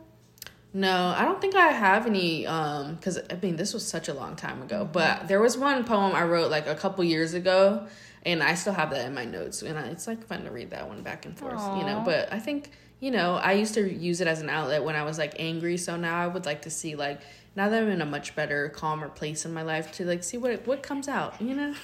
[0.73, 2.47] No, I don't think I have any.
[2.47, 4.85] Um, because I mean, this was such a long time ago.
[4.85, 4.93] Mm-hmm.
[4.93, 7.87] But there was one poem I wrote like a couple years ago,
[8.29, 9.63] and I still have that in my notes.
[9.63, 11.79] And it's like fun to read that one back and forth, Aww.
[11.79, 12.03] you know.
[12.05, 15.05] But I think you know, I used to use it as an outlet when I
[15.05, 15.77] was like angry.
[15.77, 17.21] So now I would like to see like
[17.55, 20.37] now that I'm in a much better, calmer place in my life to like see
[20.37, 21.75] what what comes out, you know.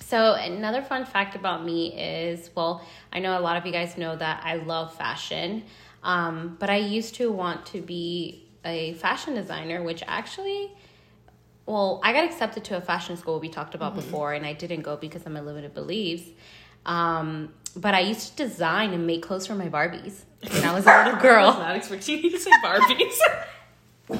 [0.00, 3.96] So, another fun fact about me is well, I know a lot of you guys
[3.96, 5.64] know that I love fashion,
[6.02, 10.70] um, but I used to want to be a fashion designer, which actually
[11.66, 13.76] well, I got accepted to a fashion school we talked Mm-hmm.
[13.82, 16.28] about before, and I didn't go because of my limited beliefs.
[16.86, 20.22] Um, but I used to design and make clothes for my Barbies
[20.52, 21.46] when I was a little I was girl.
[21.54, 23.18] not expecting you to say Barbies.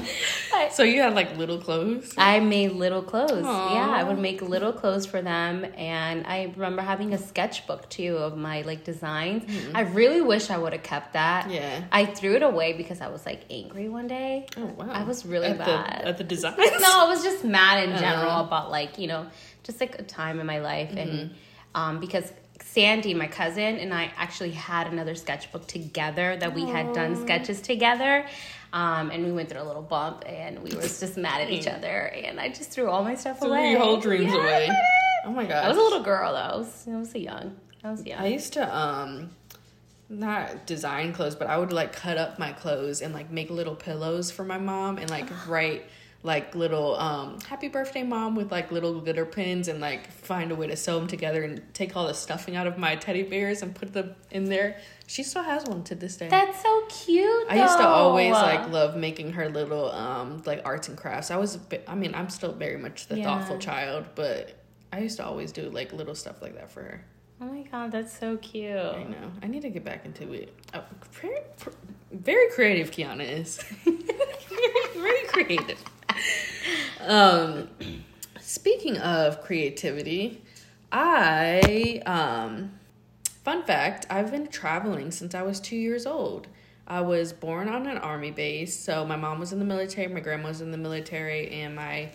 [0.71, 2.13] so you had like little clothes.
[2.17, 3.45] I made little clothes.
[3.45, 3.73] Aw.
[3.73, 8.17] Yeah, I would make little clothes for them, and I remember having a sketchbook too
[8.17, 9.43] of my like designs.
[9.73, 11.43] I really wish I would have kept that.
[11.45, 11.53] Mm-hmm.
[11.53, 11.83] Yeah.
[11.91, 14.47] I threw it away because I was like angry one day.
[14.57, 14.89] Oh wow!
[14.91, 16.01] I was really at bad.
[16.03, 16.57] The, at the designs.
[16.57, 18.43] no, I was just mad in general Uh-huh.
[18.47, 19.27] about like you know
[19.63, 21.33] just like a time in my life and Mm-hmm.
[21.81, 26.93] um, because Sandy, my cousin, and I actually had another sketchbook together that we had
[26.93, 28.25] done sketches together.
[28.75, 31.65] Um, and we went through a little bump and we were just mad at each
[31.65, 33.71] other and I just threw all my stuff Threw away.
[33.71, 34.69] your whole dreams Yeah, away.
[35.25, 35.63] Oh my god!
[35.63, 36.37] I was a little girl though.
[36.39, 37.55] I was, I was a young.
[37.85, 38.19] I was young.
[38.19, 39.29] I used to um
[40.09, 43.75] not design clothes, but I would like cut up my clothes and like make little
[43.75, 45.85] pillows for my mom and like write
[46.25, 50.55] like little um happy birthday mom with like little glitter pins and like find a
[50.55, 53.61] way to sew them together and take all the stuffing out of my teddy bears
[53.61, 54.77] and put them in there.
[55.05, 56.27] She still has one to this day.
[56.27, 57.45] That's so cute.
[57.47, 61.29] I used to always like love making her little um like arts and crafts.
[61.29, 63.25] I was bit, I mean, I'm still very much the Yeah.
[63.25, 64.51] thoughtful child, but
[64.91, 67.05] I used to always do like little stuff like that for her.
[67.39, 68.75] Oh my god, that's so cute.
[68.77, 69.31] I know.
[69.43, 70.53] I need to get back into it.
[70.73, 71.41] Oh, very,
[72.11, 73.57] very creative, Kiana is.
[74.95, 75.77] very creative.
[77.05, 77.69] Um,
[78.39, 80.41] speaking of creativity,
[80.91, 82.71] I um,
[83.43, 86.47] fun fact: I've been traveling since I was two years old.
[86.87, 90.19] I was born on an army base, so my mom was in the military, my
[90.19, 92.11] grandma was in the military, and my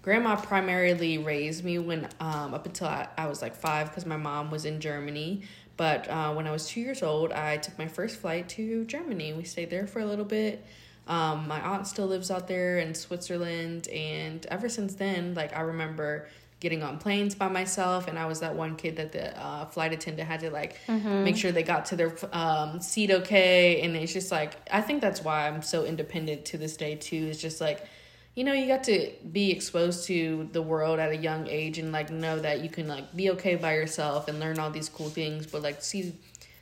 [0.00, 4.16] grandma primarily raised me when um, up until I, I was like five because my
[4.16, 5.42] mom was in Germany.
[5.76, 9.32] But uh, when I was two years old, I took my first flight to Germany.
[9.32, 10.64] We stayed there for a little bit.
[11.06, 15.60] Um, my aunt still lives out there in Switzerland, and ever since then, like I
[15.60, 16.28] remember
[16.60, 19.92] getting on planes by myself, and I was that one kid that the uh, flight
[19.92, 20.80] attendant had to like
[21.22, 23.82] make sure they got to their um, seat okay.
[23.82, 27.28] And it's just like I think that's why I'm so independent to this day too.
[27.30, 27.86] It's just like
[28.34, 31.92] you know you got to be exposed to the world at a young age and
[31.92, 35.10] like know that you can like be okay by yourself and learn all these cool
[35.10, 36.14] things, but like see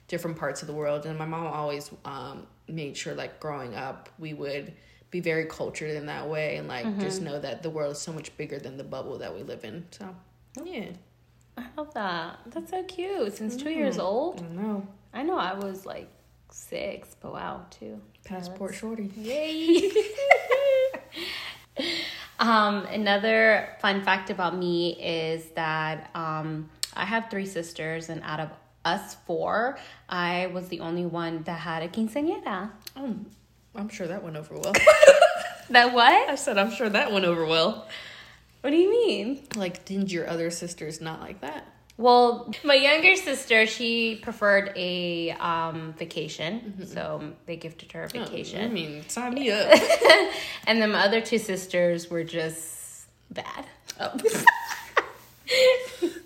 [0.08, 1.06] different parts of the world.
[1.06, 4.72] And my mom always um, made sure like growing up we would
[5.12, 8.12] be very cultured in that way and like just know that the world is so
[8.12, 9.86] much bigger than the bubble that we live in.
[9.90, 10.08] So
[10.64, 10.86] yeah,
[11.56, 12.38] I love that.
[12.46, 13.36] That's so cute.
[13.36, 14.40] Since two years old.
[14.42, 14.88] I know.
[15.12, 16.08] I know I was like
[16.50, 18.00] six, but wow, two.
[18.24, 19.10] Passport shorty.
[19.16, 19.90] Yay!
[22.38, 28.40] um, another fun fact about me is that um, I have three sisters, and out
[28.40, 28.50] of
[28.84, 32.70] us four, I was the only one that had a quinceañera.
[32.96, 33.16] Oh,
[33.74, 34.72] I'm sure that went over well.
[35.70, 36.28] That what?
[36.28, 37.88] I said I'm sure that went over well.
[38.60, 39.46] What do you mean?
[39.56, 41.66] Like, didn't your other sisters not like that?
[41.96, 48.20] Well, my younger sister, she preferred a um, vacation, so they gifted her a Oh,
[48.20, 48.72] I vacation.
[48.74, 49.70] mean, sign me up.
[50.66, 53.64] and then my other two sisters were just bad.
[54.00, 54.12] Oh.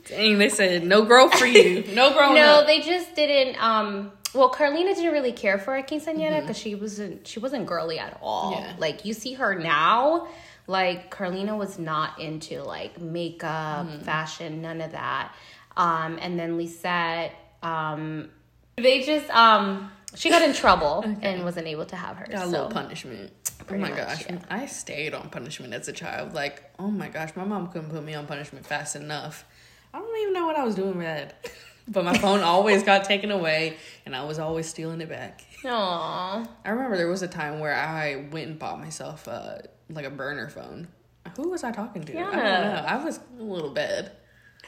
[0.06, 1.84] Dang, they said no growth for you.
[1.94, 2.66] No growing no, up.
[2.66, 3.62] they just didn't.
[3.62, 7.98] Um, well, Carlina didn't really care for a quinceañera because she wasn't she wasn't girly
[7.98, 8.52] at all.
[8.52, 8.74] Yeah.
[8.78, 10.28] Like you see her now,
[10.66, 15.34] like Carlina was not into like makeup, fashion, none of that.
[15.76, 18.30] Um, and then Lisette, um,
[18.76, 22.26] they just um, she got in trouble and wasn't able to have her.
[22.26, 22.50] Got a so.
[22.50, 23.32] little punishment.
[23.68, 24.24] Oh my much, gosh.
[24.29, 24.38] yeah.
[24.48, 26.35] I stayed on punishment as a child.
[26.35, 29.44] Like, oh my gosh, my mom couldn't put me on punishment fast enough.
[29.92, 31.46] I don't even know what I was doing with that.
[31.88, 35.42] But my phone always got taken away and I was always stealing it back.
[35.62, 36.48] Aww.
[36.64, 40.11] I remember there was a time where I went and bought myself uh, like a
[40.11, 40.88] burner phone.
[41.37, 42.18] Who was I talking to?
[42.18, 42.85] I don't know.
[42.88, 44.11] I was a little bad.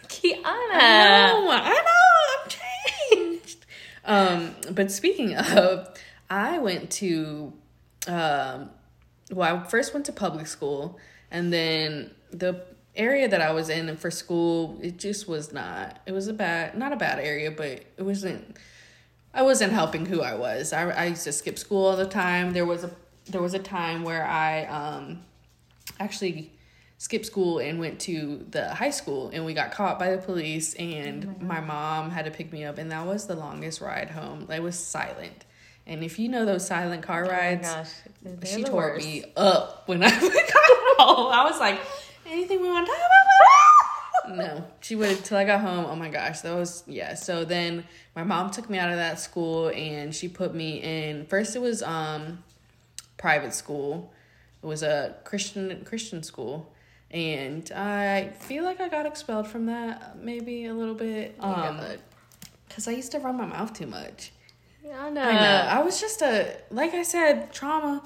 [0.07, 0.45] Kiana.
[0.45, 3.67] No, I know I'm changed.
[4.05, 5.95] Um, but speaking of,
[6.31, 7.53] I went to,
[8.07, 8.71] um,
[9.31, 10.99] well, I first went to public school,
[11.31, 12.63] and then the
[12.97, 16.01] area that I was in for school, it just was not.
[16.07, 18.57] It was a bad, not a bad area, but it wasn't.
[19.33, 20.73] I wasn't helping who I was.
[20.73, 22.53] I, I used to skip school all the time.
[22.53, 22.91] There was a
[23.27, 25.21] there was a time where I um
[26.01, 26.53] actually
[26.99, 30.75] skipped school and went to the high school and we got caught by the police
[30.75, 34.49] and my mom had to pick me up and that was the longest ride home.
[34.51, 35.45] It was silent.
[35.89, 37.85] And if you know those silent car rides, Oh
[38.25, 38.49] gosh.
[38.51, 39.07] she tore worst.
[39.07, 40.21] me up when I got
[40.99, 41.33] home.
[41.33, 41.81] I was like,
[42.27, 44.37] anything we want to talk about?
[44.37, 45.87] no, she waited till I got home.
[45.87, 47.15] Oh my gosh, that was yeah.
[47.15, 51.25] So then my mom took me out of that school and she put me in.
[51.27, 52.45] First, it was um
[53.17, 54.13] private school.
[54.63, 56.71] It was a Christian Christian school,
[57.11, 61.37] and I feel like I got expelled from that maybe a little bit.
[61.41, 61.81] Um,
[62.69, 64.33] because I used to run my mouth too much.
[64.99, 65.23] I know.
[65.23, 65.69] I know.
[65.71, 68.03] I was just a like I said, trauma.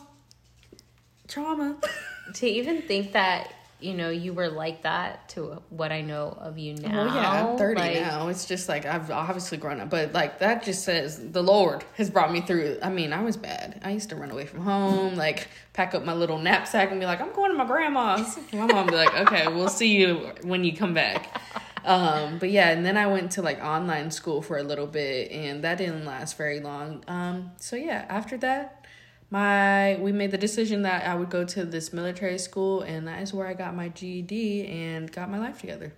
[1.28, 1.76] Trauma.
[2.35, 6.57] To even think that you know you were like that to what I know of
[6.57, 7.05] you oh, now.
[7.05, 8.28] Well, yeah, I'm 30 like, now.
[8.28, 12.09] It's just like I've obviously grown up, but like that just says the Lord has
[12.09, 12.78] brought me through.
[12.81, 13.81] I mean, I was bad.
[13.85, 17.07] I used to run away from home, like pack up my little knapsack and be
[17.07, 18.38] like, I'm going to my grandma's.
[18.52, 21.40] My mom be like, okay, we'll see you when you come back.
[21.84, 25.30] Um, but yeah, and then I went to like online school for a little bit,
[25.30, 27.04] and that didn't last very long.
[27.08, 28.86] Um, so yeah, after that,
[29.30, 33.22] my we made the decision that I would go to this military school, and that
[33.22, 35.92] is where I got my GED and got my life together.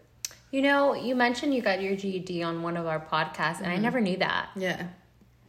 [0.50, 3.64] You know, you mentioned you got your GED on one of our podcasts, Mm-hmm.
[3.64, 4.50] and I never knew that.
[4.56, 4.86] Yeah.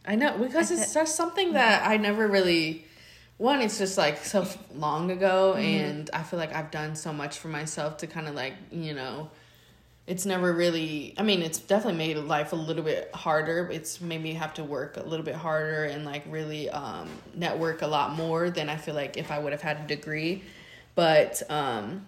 [0.04, 2.84] I know because it's just something that I never really
[3.38, 7.38] one it's just like so long ago and I feel like I've done so much
[7.38, 9.30] for myself to kind of like, you know,
[10.06, 13.68] it's never really I mean, it's definitely made life a little bit harder.
[13.72, 17.82] It's made me have to work a little bit harder and like really um network
[17.82, 20.42] a lot more than I feel like if I would have had a degree.
[20.94, 22.06] But um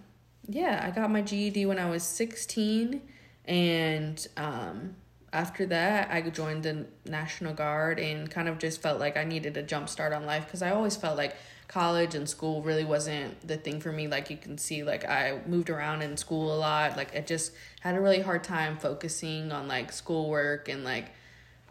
[0.49, 3.03] yeah, I got my GED when I was 16
[3.47, 4.95] and um
[5.33, 9.57] after that I joined the National Guard and kind of just felt like I needed
[9.57, 11.37] a jump start on life cuz I always felt like
[11.69, 14.09] college and school really wasn't the thing for me.
[14.09, 16.97] Like you can see like I moved around in school a lot.
[16.97, 21.11] Like I just had a really hard time focusing on like schoolwork and like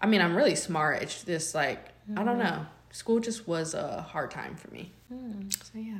[0.01, 1.01] I mean I'm really smart.
[1.01, 2.39] It's just like I don't mm-hmm.
[2.39, 2.65] know.
[2.91, 4.91] School just was a hard time for me.
[5.09, 5.49] Hmm.
[5.49, 5.99] So yeah.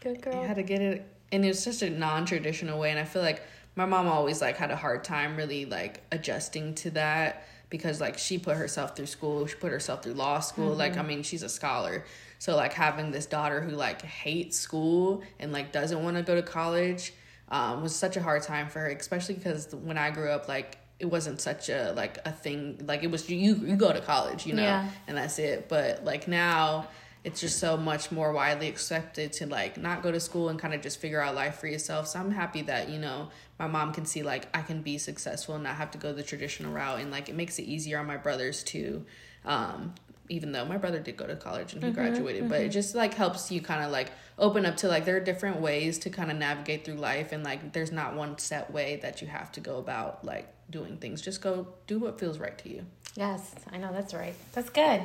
[0.00, 0.40] Good girl.
[0.40, 2.90] I had to get it, and it was such a non-traditional way.
[2.90, 3.42] And I feel like
[3.76, 8.18] my mom always like had a hard time really like adjusting to that because like
[8.18, 10.74] she put herself through school, she put herself through law school.
[10.74, 12.04] Like I mean, she's a scholar,
[12.38, 16.34] so like having this daughter who like hates school and like doesn't want to go
[16.34, 17.12] to college
[17.48, 20.78] um, was such a hard time for her, especially because when I grew up, like
[20.98, 22.80] it wasn't such a like a thing.
[22.86, 24.88] Like it was you you go to college, you know, Yeah.
[25.06, 25.68] and that's it.
[25.68, 26.88] But like now
[27.22, 30.72] it's just so much more widely accepted to like not go to school and kind
[30.72, 32.08] of just figure out life for yourself.
[32.08, 33.28] So I'm happy that, you know,
[33.58, 36.22] my mom can see like I can be successful and not have to go the
[36.22, 39.04] traditional route and like it makes it easier on my brothers too.
[39.44, 39.94] Um
[40.30, 43.14] even though my brother did go to college and he graduated, but it just like
[43.14, 46.30] helps you kind of like open up to like there are different ways to kind
[46.30, 49.60] of navigate through life and like there's not one set way that you have to
[49.60, 51.20] go about like doing things.
[51.20, 52.86] Just go do what feels right to you.
[53.16, 54.34] Yes, I know that's right.
[54.52, 55.02] That's good.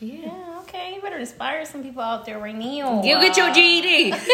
[0.00, 0.26] Yeah.
[0.26, 0.94] Yeah, okay.
[0.94, 3.02] You better inspire some people out there right now.
[3.02, 4.14] You get your GED.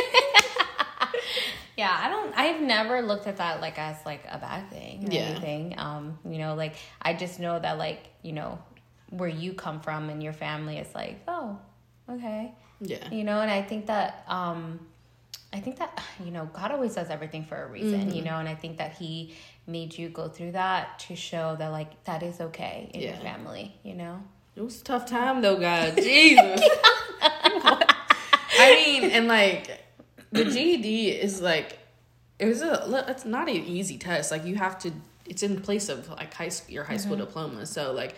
[1.76, 2.32] Yeah, I don't.
[2.38, 5.30] I've never looked at that like as like a bad thing or Yeah.
[5.30, 5.74] anything.
[5.76, 8.60] Um, you know, like I just know that like you know
[9.10, 11.58] where you come from and your family is like, oh,
[12.08, 13.10] okay, yeah.
[13.10, 13.40] you know.
[13.40, 14.78] And I think that um,
[15.52, 18.24] I think that you know God always does everything for a reason, you Mm-hmm.
[18.24, 18.38] know.
[18.38, 19.34] And I think that He
[19.66, 23.74] made you go through that to show that like that is okay in your family,
[23.82, 24.22] you know.
[24.56, 25.96] It was a tough time though, God.
[26.02, 26.60] Jesus.
[27.20, 29.84] I mean, and like
[30.30, 31.78] the GED is like
[32.38, 34.30] it was a it's not an easy test.
[34.30, 34.92] Like you have to
[35.26, 37.24] it's in place of like high your high school mm-hmm.
[37.24, 37.66] diploma.
[37.66, 38.14] So like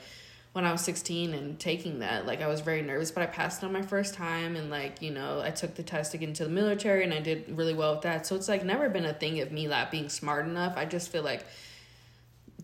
[0.52, 3.62] when I was 16 and taking that, like I was very nervous, but I passed
[3.62, 6.44] on my first time and like, you know, I took the test to get into
[6.44, 8.26] the military and I did really well with that.
[8.26, 10.74] So it's like never been a thing of me like being smart enough.
[10.76, 11.44] I just feel like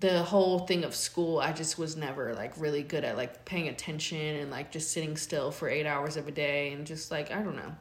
[0.01, 3.69] the whole thing of school i just was never like really good at like paying
[3.69, 7.31] attention and like just sitting still for eight hours of a day and just like
[7.31, 7.73] i don't know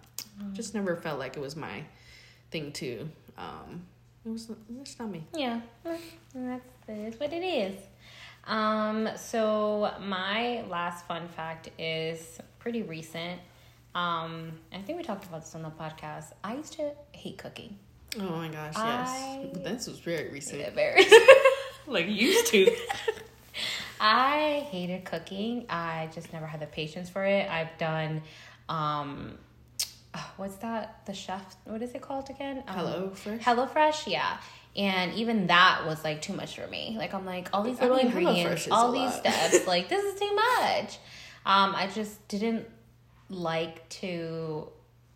[0.54, 1.84] just never felt like it was my
[2.52, 3.82] thing too um
[4.26, 6.02] it was it's not me Yeah, that's
[6.36, 7.76] that is what it is.
[8.46, 13.40] Um, so my last fun fact is pretty recent.
[13.96, 16.34] Um, I think we talked about this on the podcast.
[16.44, 17.78] I used to hate cooking.
[18.20, 21.04] oh my gosh yes I- this was very recent Very.
[21.88, 22.76] like used to
[24.02, 25.68] I hated cooking.
[25.70, 27.48] I just never had the patience for it.
[27.48, 28.24] I've done,
[28.68, 29.38] um,
[30.16, 31.06] oh, what's that?
[31.06, 31.56] The chef.
[31.66, 32.64] What is it called again?
[32.68, 34.38] Um, hello fresh HelloFresh, yeah.
[34.76, 36.96] And even that was like too much for me.
[36.98, 39.20] Like I'm like all these I mean, ingredients, all these lot.
[39.20, 39.68] steps.
[39.68, 40.98] Like this is too much.
[41.46, 42.66] Um, I just didn't
[43.30, 44.68] like to.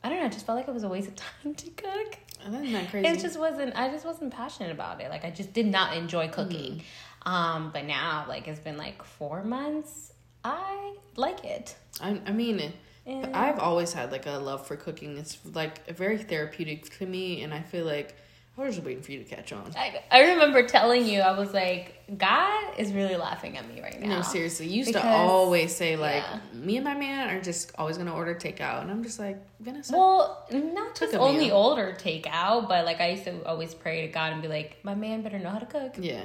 [0.03, 0.25] I don't know.
[0.25, 2.17] I just felt like it was a waste of time to cook.
[2.53, 3.75] Isn't that crazy It just wasn't.
[3.75, 5.09] I just wasn't passionate about it.
[5.09, 6.83] Like I just did not enjoy cooking.
[7.25, 10.13] Um, but now like it's been like four months.
[10.43, 11.75] I like it.
[11.99, 12.71] I, I mean
[13.05, 15.17] And- I've always had like a love for cooking.
[15.17, 18.15] It's like very therapeutic to me, and I feel like
[18.57, 19.69] I was just waiting for you to catch on.
[19.77, 23.99] I, I remember telling you, I was like, God is really laughing at me right
[23.99, 24.17] now.
[24.17, 24.67] No, seriously.
[24.67, 26.39] You used to always say like, yeah.
[26.53, 29.93] me and my man are just always gonna order takeout, and I'm just like, Vanessa.
[29.93, 31.55] Well, not just only meal.
[31.57, 34.95] older takeout, but like I used to always pray to God and be like, my
[34.95, 36.21] man better know how to cook yeah.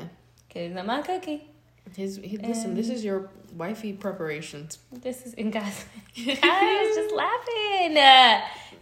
[0.46, 1.40] because I'm not cooking.
[1.96, 2.76] His he, listen.
[2.76, 4.78] This is your wifey preparations.
[4.92, 5.84] This is and guys,
[6.16, 7.96] I was just laughing.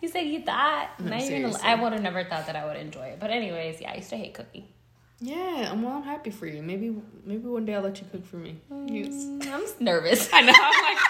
[0.01, 0.91] You said you thought.
[1.01, 1.55] No, not even.
[1.63, 3.21] I would have never thought that I would enjoy it.
[3.21, 4.65] But anyways, yeah, I used to hate cooking.
[5.21, 5.83] Yeah, I'm.
[5.83, 6.63] well, I'm happy for you.
[6.63, 6.95] Maybe
[7.25, 8.59] maybe one day I'll let you cook for me.
[8.87, 9.13] Yes.
[9.13, 10.29] Mm, I'm nervous.
[10.33, 10.53] I know.
[10.55, 11.03] I'm like,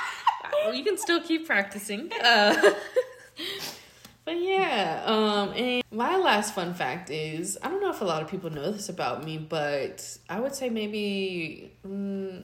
[0.64, 2.10] well, you can still keep practicing.
[2.24, 2.54] Uh,
[4.24, 8.22] but yeah, um, and my last fun fact is I don't know if a lot
[8.22, 12.42] of people know this about me, but I would say maybe mm,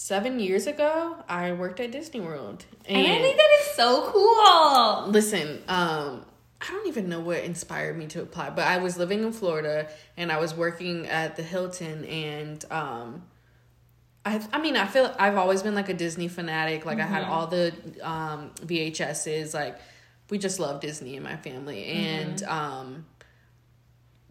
[0.00, 5.08] seven years ago I worked at Disney World, And I think that is so cool.
[5.10, 6.24] listen, um,
[6.60, 9.88] I don't even know what inspired me to apply, but I was living in Florida
[10.16, 13.24] and I was working at the Hilton and um
[14.24, 16.86] I I mean, I feel I've always been like a Disney fanatic.
[16.86, 19.80] Like I had all the um VHSs like
[20.30, 21.86] we just love Disney in my family.
[21.86, 23.06] And um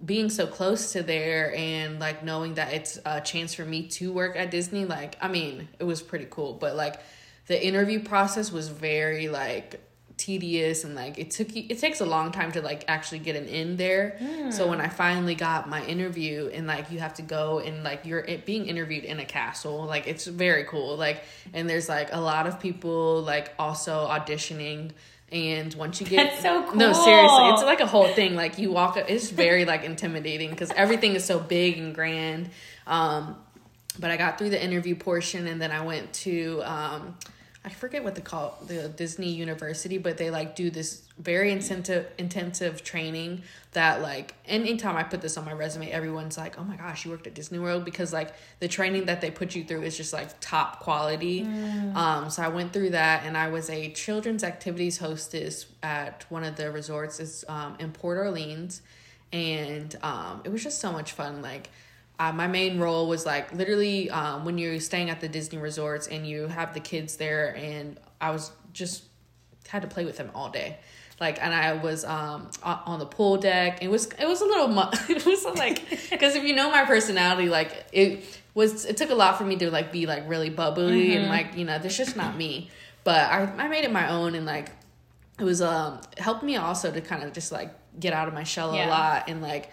[0.03, 4.11] being so close to there and like knowing that it's a chance for me to
[4.11, 6.53] work at Disney, like I mean, it was pretty cool.
[6.53, 6.99] But like
[7.47, 9.81] the interview process was very like
[10.17, 13.35] tedious and like it took you it takes a long time to like actually get
[13.35, 14.17] an in there.
[14.51, 18.05] So when I finally got my interview and like you have to go and like
[18.05, 20.97] you're it being interviewed in a castle, like it's very cool.
[20.97, 24.91] Like and there's like a lot of people like also auditioning
[25.31, 26.75] and once you get That's so cool.
[26.75, 30.49] no seriously it's like a whole thing like you walk up it's very like intimidating
[30.49, 32.49] because everything is so big and grand
[32.85, 33.35] um
[33.99, 37.13] but i got through the interview portion and then i went to um
[37.67, 42.07] i forget what they call the disney university but they like do this very intensive
[42.17, 43.41] intensive training
[43.73, 47.11] that like anytime i put this on my resume everyone's like oh my gosh you
[47.11, 50.13] worked at disney world because like the training that they put you through is just
[50.13, 51.41] like top quality.
[51.93, 56.43] Um so i went through that and i was a children's activities hostess at one
[56.45, 58.81] of the resorts is um in port orleans.
[59.33, 61.69] And um it was just so much fun like
[62.19, 66.07] uh, my main role was like literally um, when you're staying at the Disney resorts
[66.07, 69.03] and you have the kids there, and I was just
[69.67, 70.77] had to play with them all day.
[71.19, 73.83] Like, and I was um on the pool deck.
[73.83, 76.85] It was it was a little mu- it was like because if you know my
[76.85, 80.49] personality, like it was it took a lot for me to like be like really
[80.49, 82.69] bubbly and like you know that's just not me.
[83.03, 84.71] But I I made it my own and like
[85.39, 88.43] it was um helped me also to kind of just like get out of my
[88.43, 89.69] shell a lot and like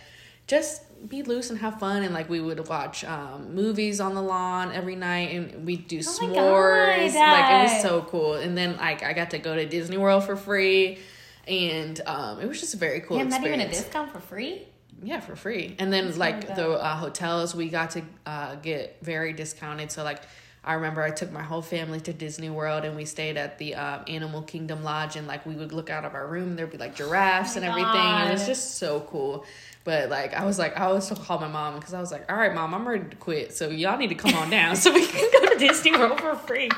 [0.47, 4.22] just be loose and have fun and like we would watch um movies on the
[4.22, 7.30] lawn every night and we'd do Oh s'mores God.
[7.32, 10.24] like it was so cool and then like I got to go to Disney World
[10.24, 10.99] for free
[11.47, 14.62] and um it was just a very cool Yeah, not even a discount for free.
[15.03, 15.76] Yeah, for free.
[15.78, 19.90] And then That's like the uh, hotels, we got to uh, get very discounted.
[19.92, 20.22] So like,
[20.62, 23.74] I remember I took my whole family to Disney World and we stayed at the
[23.74, 26.57] um, Animal Kingdom Lodge and like we would look out of our room.
[26.57, 28.28] There'd be like giraffes Oh and everything.
[28.28, 29.45] It was just so cool.
[29.85, 32.39] But like I was like I always call my mom because I was like, all
[32.39, 33.55] right, mom, I'm ready to quit.
[33.55, 36.35] So y'all need to come on down so we can go to Disney World for
[36.37, 36.70] free.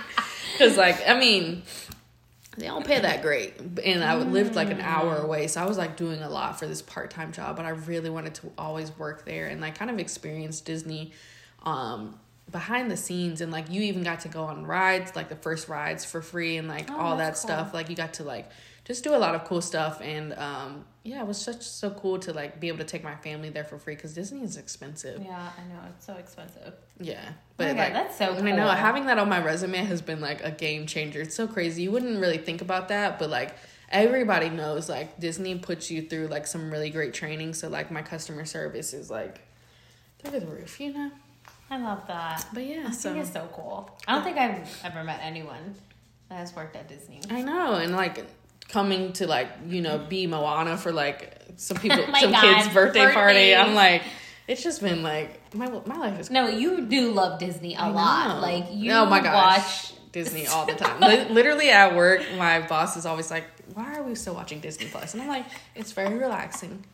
[0.52, 1.62] Because like I mean,
[2.58, 3.52] they don't pay that great
[3.84, 6.66] and i lived like an hour away so i was like doing a lot for
[6.66, 9.98] this part-time job but i really wanted to always work there and like kind of
[9.98, 11.12] experience disney
[11.64, 12.18] um
[12.50, 15.68] behind the scenes and like you even got to go on rides like the first
[15.68, 17.40] rides for free and like Oh, all that cool.
[17.40, 18.48] stuff like you got to like
[18.86, 22.18] just do a lot of cool stuff and um yeah it was such so cool
[22.20, 25.20] to like be able to take my family there for free because disney is expensive
[25.22, 26.72] Yeah, I know it's so expensive.
[27.00, 28.46] yeah, Oh but my God, like that's so Cool.
[28.46, 31.20] I know having that on my resume has been like a game changer.
[31.22, 31.82] It's so crazy.
[31.82, 33.54] You wouldn't really think about that, but like
[33.90, 37.54] everybody knows like Disney puts you through like some really great training.
[37.54, 39.40] So like my customer service is like
[40.18, 41.10] through the roof, you know.
[41.70, 42.46] I love that.
[42.54, 43.90] But yeah, I so think it's so cool.
[44.06, 45.74] I don't think I've ever met anyone
[46.28, 47.20] that has worked at Disney.
[47.30, 48.24] I know, and like
[48.76, 51.18] coming to like you know be Moana for like
[51.56, 53.54] some people, some God, kids' birthday party.
[53.54, 54.02] I'm like,
[54.46, 57.88] it's just been like my my life is No, you do love Disney a I
[57.88, 58.28] lot.
[58.36, 58.40] know.
[58.42, 59.34] Like you oh my gosh.
[59.92, 61.00] watch Disney all the time.
[61.00, 64.88] Li- Literally at work, my boss is always like, "Why are we still watching Disney
[64.88, 66.84] Plus?" And I'm like, "It's very relaxing.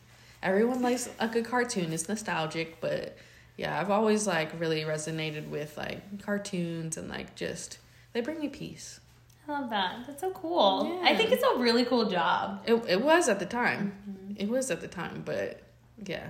[0.41, 1.91] Everyone likes a good cartoon.
[1.91, 3.17] It's nostalgic, but
[3.57, 7.77] yeah, I've always like really resonated with like cartoons and like just
[8.13, 9.01] they bring me peace.
[9.47, 10.05] I love that.
[10.07, 10.99] That's so cool.
[11.03, 12.61] I think it's a really cool job.
[12.65, 13.93] It it was at the time.
[14.09, 14.33] Mm-hmm.
[14.37, 15.61] It was at the time, but
[16.05, 16.27] yeah,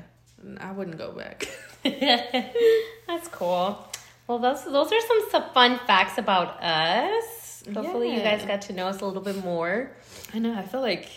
[0.60, 1.48] I wouldn't go back.
[3.08, 3.88] That's cool.
[4.28, 7.64] Well, those those are some, some fun facts about us.
[7.74, 9.92] Hopefully, you guys got to know us a little bit more.
[10.34, 10.54] I know.
[10.54, 11.08] I feel like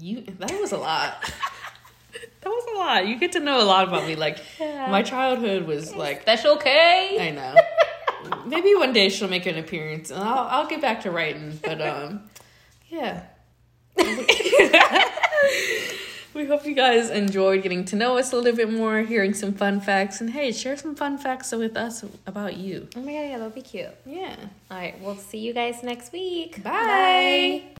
[0.00, 1.22] you that was a lot.
[2.12, 3.06] that was a lot.
[3.06, 4.16] You get to know a lot about me.
[4.16, 4.90] Like Yeah.
[4.90, 7.18] my childhood was like Special K.
[7.20, 7.54] I know.
[8.46, 11.58] Maybe one day she'll make an appearance, and I'll I'll get back to writing.
[11.62, 12.22] But um,
[12.88, 13.22] yeah.
[16.34, 19.54] we hope you guys enjoyed getting to know us a little bit more, hearing some
[19.54, 22.88] fun facts, and hey, share some fun facts with us about you.
[22.94, 23.88] Oh my god, yeah, that'll be cute.
[24.04, 24.36] Yeah.
[24.70, 26.62] All right, we'll see you guys next week.
[26.62, 27.76] Bye.